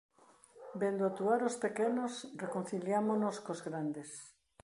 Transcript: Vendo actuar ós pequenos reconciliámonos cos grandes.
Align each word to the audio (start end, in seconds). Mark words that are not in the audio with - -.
Vendo 0.81 1.03
actuar 1.05 1.39
ós 1.49 1.55
pequenos 1.65 2.13
reconciliámonos 2.43 3.35
cos 3.45 3.59
grandes. 3.67 4.09